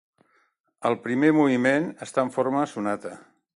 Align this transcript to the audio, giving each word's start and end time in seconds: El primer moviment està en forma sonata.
El 0.91 0.97
primer 1.03 1.29
moviment 1.41 1.87
està 2.07 2.25
en 2.29 2.35
forma 2.39 2.67
sonata. 2.75 3.15